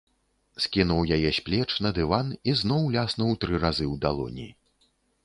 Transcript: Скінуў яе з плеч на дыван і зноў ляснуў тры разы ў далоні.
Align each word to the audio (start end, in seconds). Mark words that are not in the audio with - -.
Скінуў 0.63 1.01
яе 1.17 1.31
з 1.39 1.43
плеч 1.49 1.67
на 1.87 1.91
дыван 1.97 2.31
і 2.53 2.55
зноў 2.63 2.87
ляснуў 2.97 3.37
тры 3.45 3.61
разы 3.65 3.85
ў 3.93 3.95
далоні. 4.07 4.49